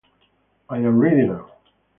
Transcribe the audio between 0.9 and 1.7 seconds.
ready now.